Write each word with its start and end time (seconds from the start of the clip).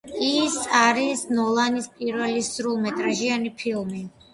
ის 0.27 0.55
არის 0.79 1.21
ნოლანის 1.41 1.93
პირველი 2.01 2.45
სრულმეტრაჟიანი 2.51 3.59
ფილმი. 3.65 4.09